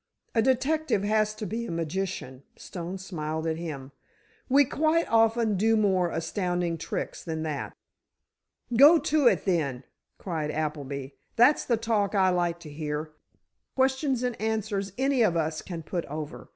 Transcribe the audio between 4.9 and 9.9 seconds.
often do more astounding tricks than that." "Go to it, then!"